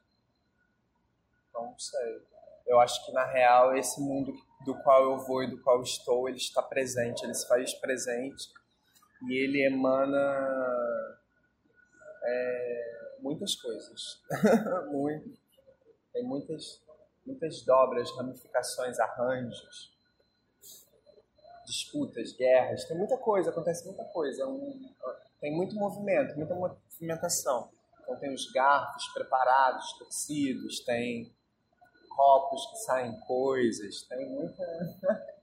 [1.49, 2.21] Então, não sei.
[2.65, 4.33] Eu acho que, na real, esse mundo
[4.65, 8.51] do qual eu vou e do qual estou, ele está presente, ele se faz presente
[9.27, 11.19] e ele emana
[12.23, 14.21] é, muitas coisas.
[14.91, 15.37] Muito.
[16.11, 16.81] Tem muitas,
[17.25, 19.95] muitas dobras, ramificações, arranjos,
[21.65, 24.43] disputas, guerras, tem muita coisa, acontece muita coisa.
[24.43, 24.89] É um,
[25.39, 27.71] tem muito movimento, muita movimentação.
[28.01, 31.33] Então tem os garfos preparados, torcidos, tem
[32.09, 34.63] copos que saem coisas, tem muita.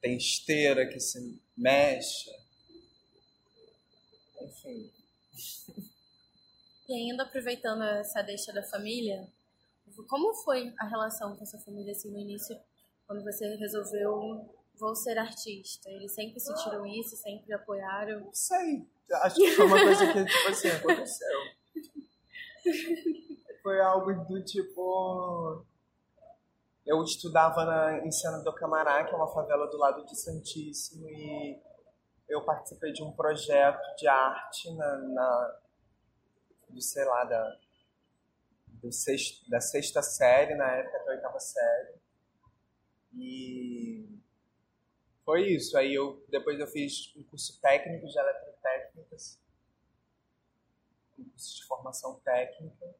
[0.00, 2.30] tem esteira que se mexe.
[4.40, 4.90] Enfim.
[6.88, 9.28] E ainda aproveitando essa deixa da família,
[10.08, 12.56] como foi a relação com essa família assim no início,
[13.06, 15.90] quando você resolveu vou ser artista.
[15.90, 18.20] Eles sempre sentiram isso, sempre apoiaram.
[18.20, 18.86] Não sei.
[19.12, 21.38] Acho que foi uma coisa que, tipo assim, aconteceu.
[23.62, 25.64] Foi algo do tipo.
[26.84, 31.08] Eu estudava na, em Sena do Camará, que é uma favela do lado de Santíssimo,
[31.08, 31.60] e
[32.28, 35.58] eu participei de um projeto de arte na, na
[36.68, 37.58] do, sei lá, da,
[38.68, 41.94] do sexto, da sexta série, na época, da oitava série.
[43.14, 43.85] E
[45.26, 45.76] foi isso.
[45.76, 49.38] Aí eu depois eu fiz um curso técnico de eletrotécnicas,
[51.18, 52.94] um curso de formação técnica.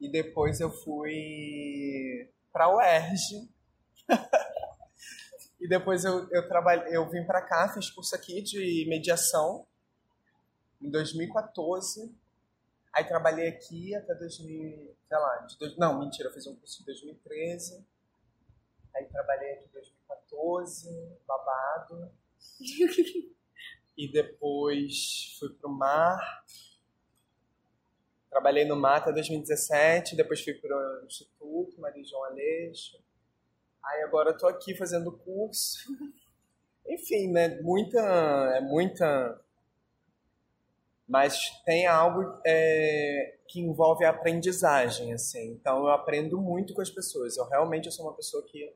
[0.00, 3.48] E depois eu fui para o UERJ.
[5.60, 9.64] e depois eu, eu, trabalhei, eu vim para cá, fiz curso aqui de mediação
[10.82, 12.12] em 2014.
[12.92, 16.86] Aí trabalhei aqui até 2000, sei lá, de não, mentira, eu fiz um curso em
[16.86, 17.86] 2013.
[18.96, 19.68] Aí trabalhei aqui
[20.40, 22.10] em 2014, babado.
[23.96, 26.44] e depois fui pro mar.
[28.30, 32.98] Trabalhei no mar até 2017, depois fui pro Instituto Maria João Aleixo.
[33.84, 35.78] Aí agora tô aqui fazendo curso.
[36.86, 37.60] Enfim, né?
[37.60, 37.98] Muita,
[38.54, 39.40] é muita
[41.10, 45.50] mas tem algo é, que envolve a aprendizagem, assim.
[45.50, 47.36] Então eu aprendo muito com as pessoas.
[47.36, 48.72] Eu realmente eu sou uma pessoa que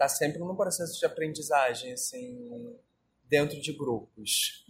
[0.00, 2.74] está sempre num processo de aprendizagem, assim,
[3.28, 4.64] dentro de grupos.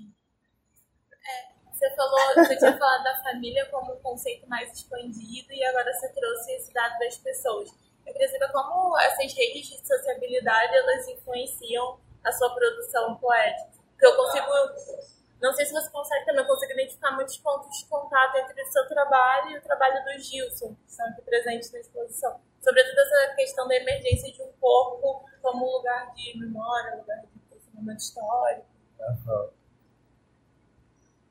[1.12, 5.92] É, você falou, você tinha falado da família como um conceito mais expandido e agora
[5.92, 7.70] você trouxe esse dado das pessoas.
[8.04, 13.70] Eu queria saber como essas redes de sociabilidade elas influenciam a sua produção poética.
[13.92, 14.50] Porque eu consigo
[15.40, 18.66] não sei se você consegue também, eu consigo identificar muitos pontos de contato entre o
[18.66, 22.40] seu trabalho e o trabalho do Gilson, que estão aqui presentes na exposição.
[22.60, 28.00] Sobretudo essa questão da emergência de um corpo como lugar de memória, lugar de processamento
[28.00, 28.66] histórico.
[28.98, 29.50] Uhum.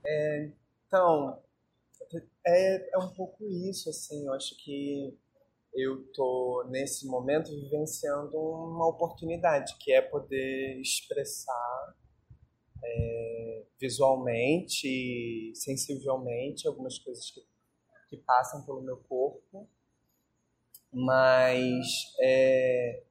[0.06, 0.50] É,
[0.88, 1.44] então,
[2.46, 5.18] é, é um pouco isso, assim, eu acho que
[5.74, 11.96] eu tô nesse momento vivenciando uma oportunidade que é poder expressar
[12.84, 17.42] é, visualmente, sensivelmente, algumas coisas que,
[18.10, 19.70] que passam pelo meu corpo,
[20.92, 21.88] mas
[22.20, 23.04] é,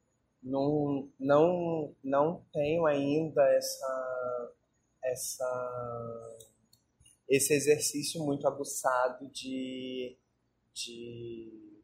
[0.42, 4.54] não, não, não tenho ainda essa,
[5.04, 6.36] essa,
[7.28, 10.16] esse exercício muito aguçado de,
[10.74, 11.82] de,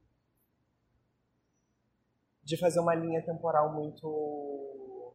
[2.43, 5.15] de fazer uma linha temporal muito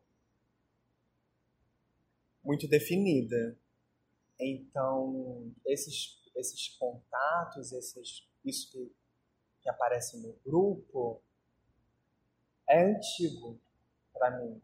[2.43, 3.55] muito definida.
[4.39, 8.91] Então, esses, esses contatos, esses, isso que,
[9.69, 11.21] aparece no grupo,
[12.67, 13.59] é antigo
[14.13, 14.61] para mim.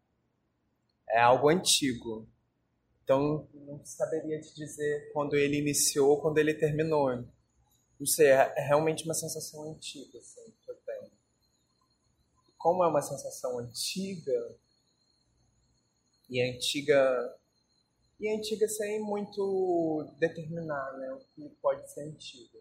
[1.10, 2.28] É algo antigo.
[3.04, 7.24] Então, não saberia te dizer quando ele iniciou, quando ele terminou.
[8.00, 11.12] Não sei, é, é realmente uma sensação antiga assim, que eu tenho.
[12.58, 14.58] Como é uma sensação antiga,
[16.30, 17.38] e antiga
[18.20, 22.60] e antiga sem muito determinar né, o que pode ser antiga.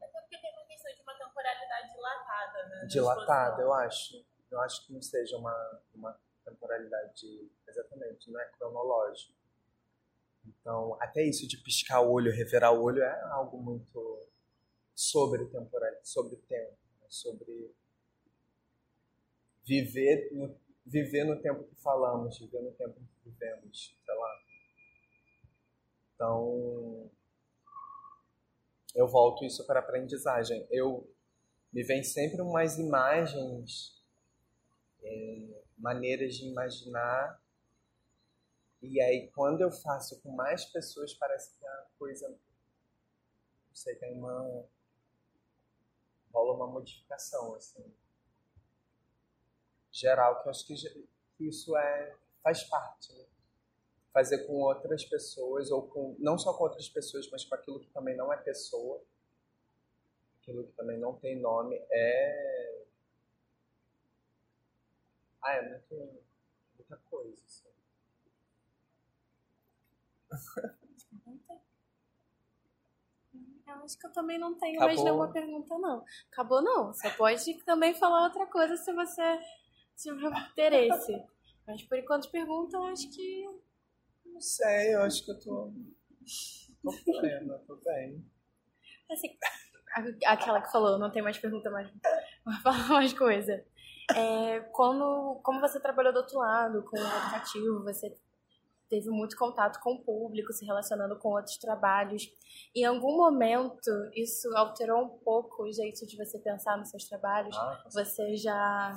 [0.00, 2.86] Até porque tem uma questão de uma temporalidade dilatada, né?
[2.86, 4.24] Dilatada, eu acho.
[4.50, 9.34] Eu acho que não seja uma, uma temporalidade exatamente, não é cronológico.
[10.46, 14.28] Então, até isso de piscar o olho, reverar o olho é algo muito
[14.94, 17.06] sobre temporal, sobre tempo, né?
[17.08, 17.74] sobre
[19.64, 24.40] viver no, viver no tempo que falamos, viver no tempo que vivemos, sei lá.
[26.14, 27.10] Então,
[28.94, 30.66] eu volto isso para a aprendizagem.
[30.70, 31.13] Eu
[31.74, 34.00] me vem sempre umas imagens,
[35.02, 37.42] é, maneiras de imaginar,
[38.80, 42.38] e aí quando eu faço com mais pessoas parece que a coisa, não
[43.74, 44.64] sei, tem uma
[46.32, 47.92] rola uma modificação assim.
[49.90, 50.74] Geral que eu acho que
[51.40, 53.24] isso é faz parte né?
[54.12, 57.90] fazer com outras pessoas, ou com não só com outras pessoas, mas com aquilo que
[57.90, 59.02] também não é pessoa,
[60.44, 62.84] aquilo que também não tem nome, é.
[65.42, 66.22] Ah, é muito,
[66.76, 67.42] muita coisa.
[67.44, 67.68] Assim.
[73.66, 74.86] Eu acho que eu também não tenho Acabou.
[74.86, 76.04] mais nenhuma pergunta, não.
[76.30, 76.92] Acabou, não.
[76.92, 79.40] Você pode também falar outra coisa se você
[79.96, 81.26] tiver interesse.
[81.66, 83.44] Mas por enquanto, pergunta, eu acho que
[84.26, 85.72] não sei, eu acho que eu tô.
[86.82, 88.24] tô plena, tô bem.
[89.10, 89.36] Assim,
[90.26, 91.88] aquela que falou, não tem mais pergunta, mais.
[92.62, 93.64] falar mais coisa.
[94.14, 98.14] É, como, como você trabalhou do outro lado, com o educativo, você
[98.88, 102.30] teve muito contato com o público, se relacionando com outros trabalhos.
[102.74, 107.56] Em algum momento, isso alterou um pouco o jeito de você pensar nos seus trabalhos?
[107.56, 108.94] Ah, você já.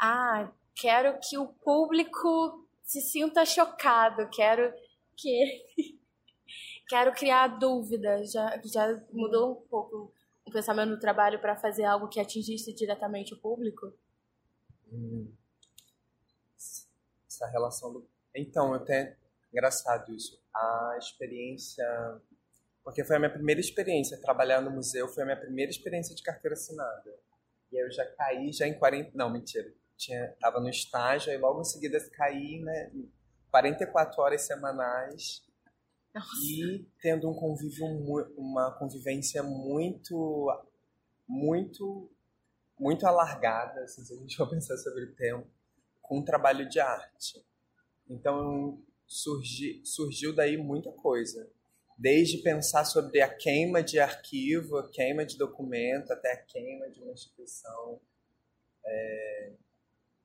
[0.00, 4.72] Ah, quero que o público se sinta chocado, quero
[5.16, 5.64] que.
[6.90, 8.24] Quero criar dúvida.
[8.24, 10.12] Já, já mudou um pouco
[10.44, 13.94] o pensamento no trabalho para fazer algo que atingisse diretamente o público?
[14.92, 15.32] Hum.
[17.28, 18.06] Essa relação do.
[18.34, 19.16] Então, até
[19.52, 20.42] engraçado isso.
[20.52, 21.86] A experiência.
[22.82, 24.20] Porque foi a minha primeira experiência.
[24.20, 27.14] Trabalhar no museu foi a minha primeira experiência de carteira assinada.
[27.70, 29.12] E aí eu já caí já em 40.
[29.14, 29.72] Não, mentira.
[29.96, 32.90] Tinha, tava no estágio, aí logo em seguida caí, né?
[33.50, 35.44] 44 horas semanais
[36.14, 36.30] nossa.
[36.42, 37.86] e tendo um convívio,
[38.36, 40.50] uma convivência muito,
[41.26, 42.10] muito,
[42.78, 45.46] muito alargada, assim, se a gente for pensar sobre o tempo,
[46.02, 47.44] com um trabalho de arte.
[48.08, 51.48] Então surgi, surgiu daí muita coisa,
[51.96, 57.00] desde pensar sobre a queima de arquivo, a queima de documento, até a queima de
[57.02, 58.00] uma instituição.
[58.84, 59.52] É,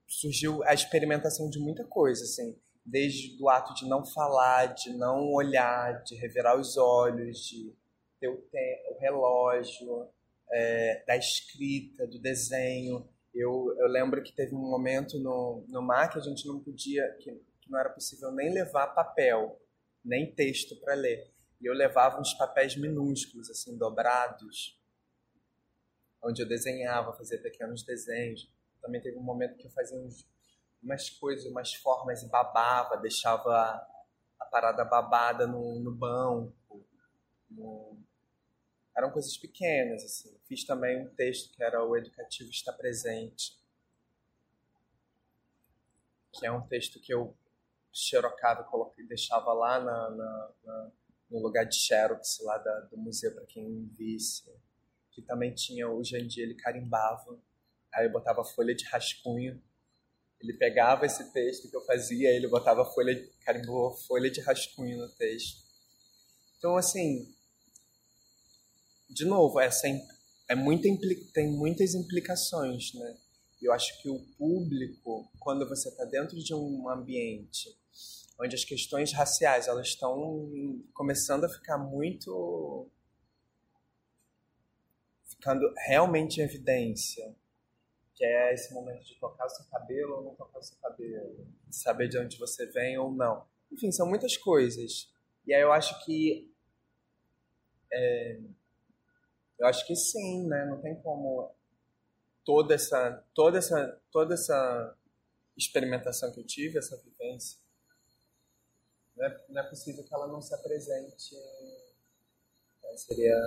[0.07, 5.33] surgiu a experimentação de muita coisa, assim desde o ato de não falar, de não
[5.33, 7.73] olhar, de revirar os olhos, de
[8.19, 8.38] ter o,
[8.91, 10.07] o relógio,
[10.51, 13.09] é, da escrita, do desenho.
[13.33, 17.03] Eu, eu lembro que teve um momento no, no mar que a gente não podia,
[17.19, 19.59] que, que não era possível nem levar papel,
[20.03, 21.33] nem texto para ler.
[21.59, 24.79] E eu levava uns papéis minúsculos, assim, dobrados,
[26.23, 28.49] onde eu desenhava, fazia pequenos desenhos.
[28.81, 30.25] Também teve um momento que eu fazia uns
[30.86, 33.51] umas coisas, umas formas e babava, deixava
[34.39, 36.86] a parada babada no, no banco.
[37.49, 37.97] No...
[38.95, 40.39] Eram coisas pequenas, assim.
[40.47, 43.59] Fiz também um texto que era O Educativo Está Presente,
[46.31, 47.36] que é um texto que eu
[47.91, 50.91] xerocava e deixava lá na, na, na,
[51.31, 54.53] no lugar de xerox lá da, do museu para quem visse.
[55.11, 57.39] Que também tinha, em dia ele carimbava,
[57.93, 59.61] aí eu botava folha de rascunho
[60.45, 65.09] ele pegava esse texto que eu fazia, ele botava folha, carimbou folha de rascunho no
[65.09, 65.63] texto.
[66.57, 67.33] Então, assim,
[69.09, 69.87] de novo, essa
[70.47, 70.87] é muito
[71.33, 73.17] tem muitas implicações, né?
[73.61, 77.75] Eu acho que o público, quando você está dentro de um ambiente
[78.39, 82.87] onde as questões raciais elas estão começando a ficar muito
[85.25, 87.33] ficando realmente em evidência
[88.16, 91.47] que é esse momento de tocar o seu cabelo ou não tocar o seu cabelo,
[91.70, 93.45] saber de onde você vem ou não.
[93.72, 95.11] Enfim, são muitas coisas.
[95.45, 96.51] E aí eu acho que
[97.91, 98.39] é,
[99.59, 100.66] eu acho que sim, né?
[100.66, 101.53] Não tem como
[102.43, 104.97] toda essa toda essa toda essa
[105.57, 107.59] experimentação que eu tive, essa vivência,
[109.16, 111.36] não é, não é possível que ela não se apresente.
[112.84, 112.97] Né?
[112.97, 113.38] Seria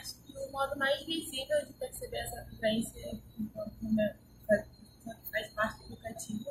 [0.00, 3.74] acho que o modo mais visível de perceber essa vivência enquanto
[5.30, 6.50] faz parte educativa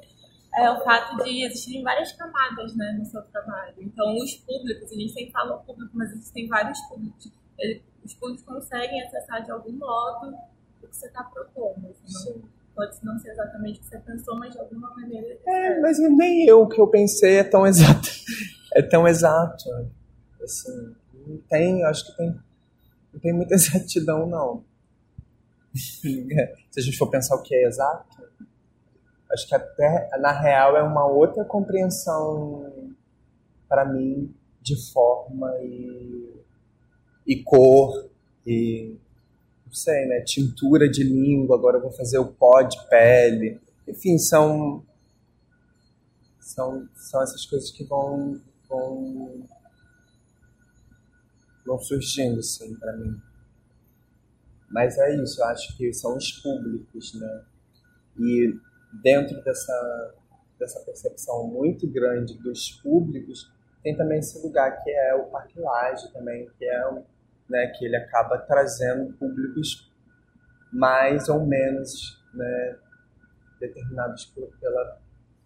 [0.56, 3.76] é o fato de existirem várias camadas né, no seu trabalho.
[3.80, 7.32] Então, os públicos, a gente sempre fala o público, mas existem vários públicos.
[8.04, 10.36] Os públicos conseguem acessar de algum modo
[10.82, 11.96] o que você está propondo.
[12.04, 12.42] Assim,
[12.76, 15.38] pode não ser exatamente o que você pensou, mas de alguma maneira.
[15.46, 18.10] É, mas nem eu que eu pensei é tão exato.
[18.76, 19.64] É tão exato.
[20.44, 20.96] Assim,
[21.50, 22.40] tem, acho que tem
[23.20, 24.64] não tem muita exatidão, não.
[25.76, 26.28] Se
[26.78, 28.24] a gente for pensar o que é exato,
[29.32, 32.96] acho que até na real é uma outra compreensão
[33.68, 36.42] para mim de forma e,
[37.28, 38.10] e cor
[38.48, 38.98] e
[39.66, 40.22] não sei, né?
[40.22, 43.62] Tintura de língua, agora eu vou fazer o pó de pele.
[43.88, 44.84] Enfim, são
[46.40, 49.44] são, são essas coisas que vão, vão
[51.70, 53.16] vão surgindo, assim, para mim.
[54.68, 57.44] Mas é isso, eu acho que são os públicos, né?
[58.18, 58.60] E
[59.04, 60.16] dentro dessa,
[60.58, 63.52] dessa percepção muito grande dos públicos,
[63.84, 67.04] tem também esse lugar que é o Parque Laje também, que é
[67.48, 69.90] né, que ele acaba trazendo públicos
[70.72, 72.78] mais ou menos né,
[73.60, 74.26] determinados
[74.60, 75.00] pela,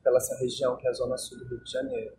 [0.03, 2.13] pela essa região que é a zona sul do Rio de Janeiro.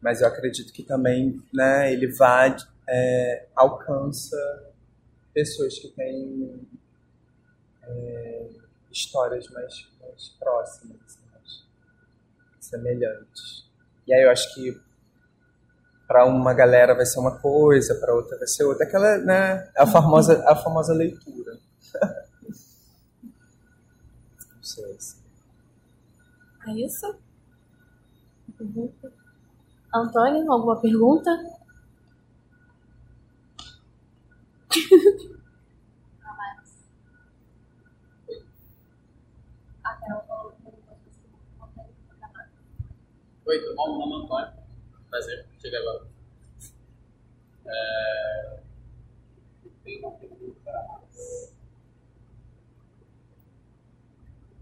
[0.00, 2.56] Mas eu acredito que também né, ele vai
[2.88, 4.36] é, alcança
[5.34, 6.68] pessoas que têm
[7.82, 8.48] é,
[8.90, 11.64] histórias mais, mais próximas, mais
[12.60, 13.68] semelhantes.
[14.06, 14.80] E aí eu acho que
[16.06, 18.86] para uma galera vai ser uma coisa, para outra vai ser outra.
[18.86, 21.58] Aquela, né, a famosa, a famosa leitura.
[24.54, 24.96] Não sei.
[26.68, 27.18] É isso?
[28.56, 29.12] pergunta.
[29.94, 31.30] Antônio, alguma pergunta?
[34.76, 34.82] Oi,
[43.62, 43.96] tudo bom?
[43.96, 44.52] Meu nome é Antônio.
[45.08, 46.06] Prazer, cheguei agora.
[47.64, 48.60] É...
[49.82, 50.70] Tem uma pergunta.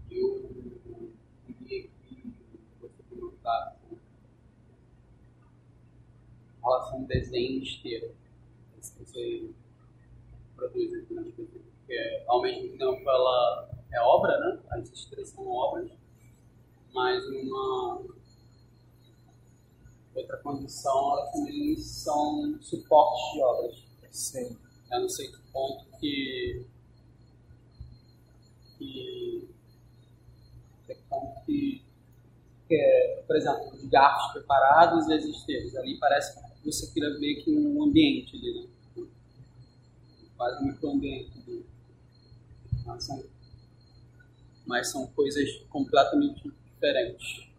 [0.09, 1.11] Eu
[1.45, 2.33] queria que
[2.79, 3.97] você perguntasse em
[6.63, 8.15] relação ao desenho esteiro
[9.15, 9.49] você
[10.69, 11.61] produz aqui coisas.
[11.79, 14.59] Porque ao mesmo tempo ela é obra, né?
[14.71, 15.91] As esteiras são obras,
[16.93, 18.01] mas uma
[20.15, 23.83] outra condição, elas também são suportes de obras.
[24.09, 24.57] Sim.
[24.91, 26.65] Eu não sei que ponto que.
[28.77, 29.49] que.
[30.87, 31.83] que ponto que.
[32.67, 35.75] que é, por exemplo, os garfos preparados e as esteiras.
[35.75, 38.74] Ali parece que você queira ver que um ambiente ali, né?
[40.45, 41.65] Quase um microambiente.
[42.85, 43.23] Mas são,
[44.67, 47.49] mas são coisas completamente diferentes.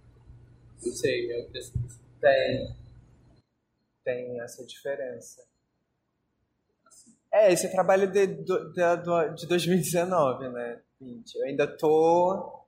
[0.84, 2.76] Não sei, eu preciso tem.
[4.05, 5.45] Tem essa diferença.
[7.32, 10.80] É, esse trabalho de, de, de 2019, né?
[11.01, 11.34] 20.
[11.34, 12.62] Eu ainda tô.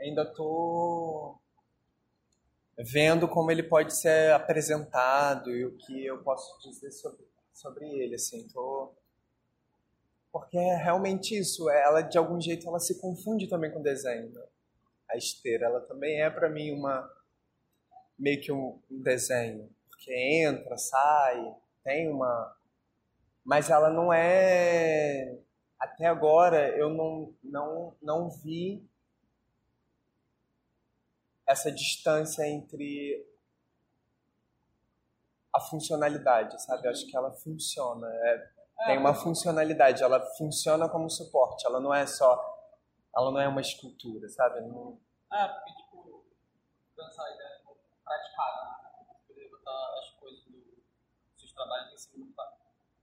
[0.00, 1.38] Ainda tô
[2.78, 7.22] vendo como ele pode ser apresentado e o que eu posso dizer sobre,
[7.60, 8.94] sobre ele, assim, tô
[10.32, 14.30] porque é realmente isso, ela de algum jeito ela se confunde também com o desenho.
[14.30, 14.42] Né?
[15.10, 17.10] A esteira, ela também é para mim uma
[18.16, 21.52] meio que um, um desenho, porque entra, sai,
[21.82, 22.56] tem uma.
[23.44, 25.36] Mas ela não é.
[25.78, 28.86] Até agora eu não, não, não vi
[31.46, 33.26] essa distância entre
[35.54, 36.86] a funcionalidade, sabe?
[36.86, 38.06] Eu acho que ela funciona.
[38.08, 38.50] É,
[38.86, 42.58] tem uma funcionalidade, ela funciona como suporte, ela não é só.
[43.14, 44.60] Ela não é uma escultura, sabe?
[44.60, 45.00] Não...
[45.32, 46.24] É, porque, tipo,
[46.96, 47.60] pensar a ideia
[48.04, 48.64] praticado.
[48.64, 49.16] Né?
[49.26, 50.84] Poder botar as coisas dos
[51.36, 52.32] seus trabalhos em cima do,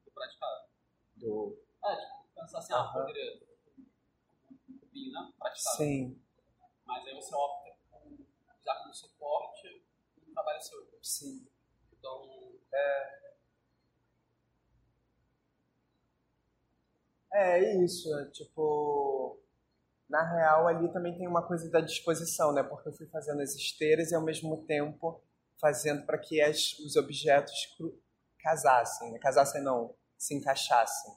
[0.06, 0.66] do praticado.
[1.16, 1.58] Do...
[1.84, 3.48] É, tipo, pensar assim, ah, poderia
[5.12, 5.34] né?
[5.38, 5.78] Praticado.
[5.78, 6.22] Sim.
[6.86, 8.02] Mas aí você opta por
[8.60, 9.86] usar como suporte
[10.28, 10.88] um trabalho seu.
[11.02, 11.48] Sim.
[11.98, 12.30] Então.
[12.74, 13.18] É.
[17.34, 19.40] É isso, é, tipo
[20.10, 22.64] na real ali também tem uma coisa da disposição, né?
[22.64, 25.22] Porque eu fui fazendo as esteiras e ao mesmo tempo
[25.60, 27.76] fazendo para que as, os objetos
[28.40, 29.20] casassem, né?
[29.20, 31.14] casassem não, se encaixassem.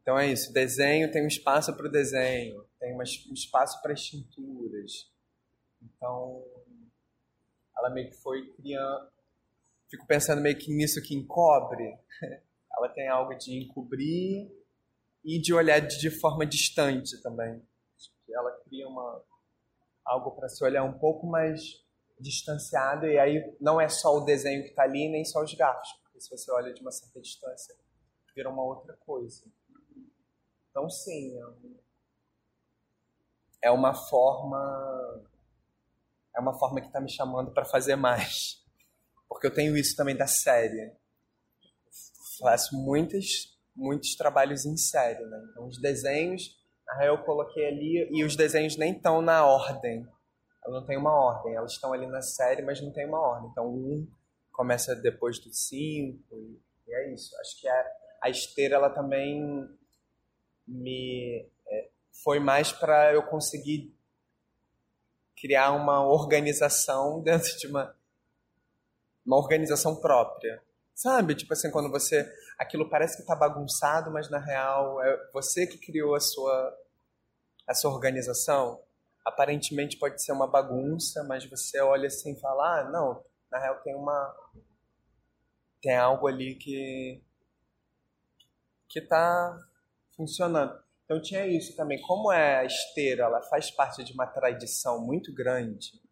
[0.00, 4.02] Então é isso, desenho tem um espaço para o desenho, tem um espaço para as
[4.02, 5.10] tinturas.
[5.82, 6.44] Então
[7.76, 9.10] ela meio que foi criando,
[9.94, 11.98] fico pensando meio que nisso que encobre.
[12.76, 14.50] ela tem algo de encobrir
[15.24, 17.62] e de olhar de forma distante também
[18.32, 19.22] ela cria uma
[20.04, 21.82] algo para se olhar um pouco mais
[22.18, 25.90] distanciado e aí não é só o desenho que está ali nem só os garfos,
[26.02, 27.74] porque se você olha de uma certa distância
[28.34, 29.44] vira uma outra coisa.
[30.70, 31.38] Então sim,
[33.62, 35.24] é, é uma forma
[36.36, 38.63] é uma forma que está me chamando para fazer mais,
[39.28, 40.92] porque eu tenho isso também da série.
[42.40, 45.48] Faço muitos muitos trabalhos em série, né?
[45.50, 46.56] Então os desenhos
[46.90, 50.06] Aí eu coloquei ali e os desenhos nem estão na ordem.
[50.64, 51.54] Ela não tem uma ordem.
[51.54, 53.50] Elas estão ali na série, mas não tem uma ordem.
[53.50, 54.06] Então um
[54.52, 57.34] começa depois do cinco e, e é isso.
[57.40, 57.86] Acho que a,
[58.22, 59.68] a esteira ela também
[60.66, 61.90] me é,
[62.22, 63.92] foi mais para eu conseguir
[65.36, 67.94] criar uma organização dentro de uma
[69.24, 70.62] uma organização própria.
[70.94, 71.34] Sabe?
[71.34, 72.24] Tipo assim, quando você.
[72.58, 76.78] Aquilo parece que tá bagunçado, mas na real é você que criou a sua,
[77.66, 78.80] a sua organização.
[79.24, 83.80] Aparentemente pode ser uma bagunça, mas você olha assim e fala: ah, não, na real
[83.82, 84.34] tem uma.
[85.82, 87.22] Tem algo ali que.
[88.88, 89.58] que tá
[90.16, 90.78] funcionando.
[91.04, 92.00] Então tinha isso também.
[92.02, 96.03] Como é a esteira, ela faz parte de uma tradição muito grande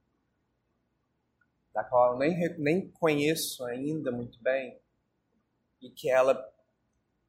[1.72, 4.78] da qual eu nem, nem conheço ainda muito bem,
[5.80, 6.38] e que ela,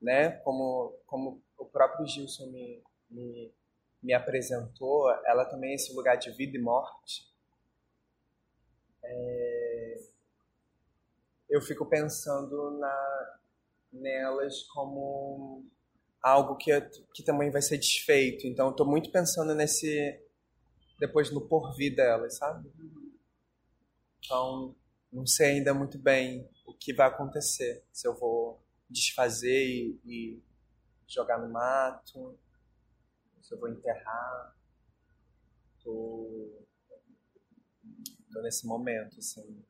[0.01, 3.53] né, como, como o próprio Gilson me, me,
[4.01, 7.31] me apresentou, ela também é esse lugar de vida e morte.
[9.03, 10.03] É,
[11.49, 13.39] eu fico pensando na,
[13.91, 15.65] nelas como
[16.21, 16.71] algo que,
[17.13, 18.47] que também vai ser desfeito.
[18.47, 20.19] Então, estou muito pensando nesse
[20.99, 22.69] depois no porvir delas, sabe?
[24.23, 24.75] Então,
[25.11, 27.85] não sei ainda muito bem o que vai acontecer.
[27.91, 30.43] Se eu vou desfazer e, e
[31.07, 32.37] jogar no mato,
[33.41, 34.55] se eu vou enterrar.
[35.83, 36.63] Tô,
[38.31, 39.63] tô nesse momento, assim.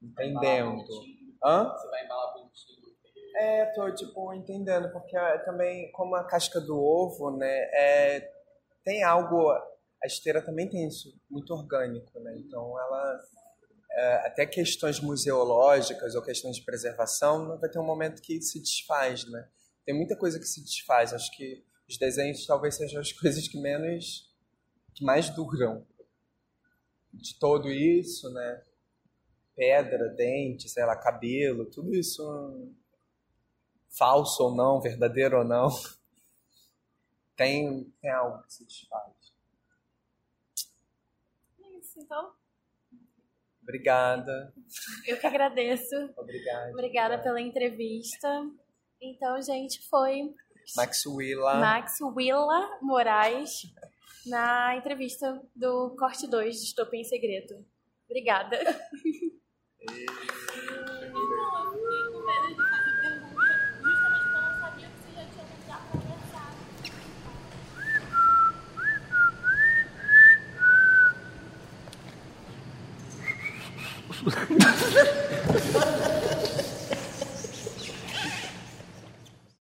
[0.00, 0.84] Entendendo.
[1.44, 1.64] Hã?
[1.64, 2.90] Você vai embalar bonitinho.
[3.36, 8.32] É, tô, tipo, entendendo, porque ah, também, como a casca do ovo, né, é,
[8.84, 9.52] tem algo,
[10.02, 13.20] a esteira também tem isso muito orgânico, né, então ela,
[13.92, 19.24] é, até questões museológicas ou questões de preservação, vai ter um momento que se desfaz,
[19.26, 19.48] né,
[19.84, 23.60] tem muita coisa que se desfaz, acho que os desenhos talvez sejam as coisas que
[23.60, 24.30] menos,
[24.94, 25.84] que mais duram.
[27.12, 28.62] De todo isso, né,
[29.56, 32.22] pedra, dente, sei lá, cabelo, tudo isso
[33.88, 35.68] falso ou não, verdadeiro ou não,
[37.34, 39.12] tem, tem algo que se desfaz.
[42.10, 42.32] Então.
[43.62, 44.52] Obrigada.
[45.06, 45.94] Eu que agradeço.
[46.16, 46.70] Obrigado.
[46.72, 48.28] Obrigada pela entrevista.
[49.00, 50.34] Então, gente, foi
[50.76, 51.54] Max Willa.
[51.60, 53.72] Max Willa Moraes
[54.26, 57.64] na entrevista do Corte 2 de Estopim em Segredo.
[58.06, 58.58] Obrigada.
[59.80, 60.49] E...